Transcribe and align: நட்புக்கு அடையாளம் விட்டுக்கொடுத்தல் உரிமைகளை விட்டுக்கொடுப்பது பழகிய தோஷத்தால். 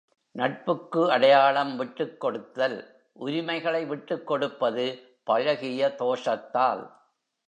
நட்புக்கு 0.35 1.11
அடையாளம் 1.11 1.79
விட்டுக்கொடுத்தல் 1.79 2.77
உரிமைகளை 3.13 3.89
விட்டுக்கொடுப்பது 3.89 4.85
பழகிய 5.23 5.95
தோஷத்தால். 5.99 6.83